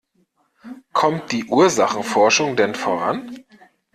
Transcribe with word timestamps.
Kommt 0.93 1.31
die 1.31 1.43
Ursachenforschung 1.45 2.55
denn 2.55 2.73
voran? 2.73 3.37